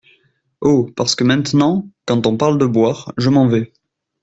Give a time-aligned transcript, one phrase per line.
[0.63, 0.87] Oh!
[0.95, 3.71] parce que maintenant, quand on parle de boire, je m’en vais!